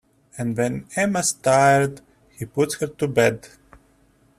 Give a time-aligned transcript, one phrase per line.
[0.35, 2.01] And when Emma's tired,
[2.31, 3.47] he puts her to bed.